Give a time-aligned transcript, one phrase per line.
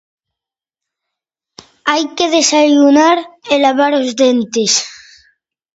[1.85, 3.19] Hay que desayunar
[3.51, 4.83] y lavar los dientes.